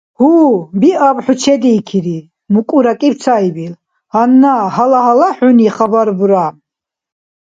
[0.19, 2.19] —Гьу, биаб, хӀу чедиикири,—
[2.53, 3.73] мукӀуракӀиб цаибил.—
[4.11, 6.47] Гьанна гьала-гьала хӀуни хабар бура.